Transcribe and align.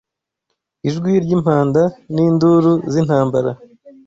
ijwi 0.87 1.11
ry’impanda 1.23 1.83
n’induru 2.13 2.71
z’intambara 2.91 3.51